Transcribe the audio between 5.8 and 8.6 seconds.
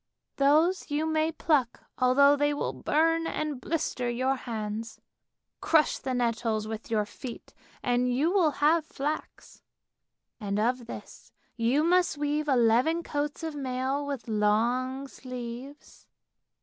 the nettles with your feet and you will